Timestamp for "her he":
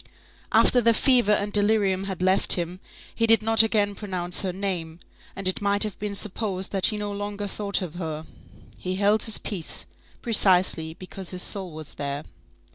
7.93-8.95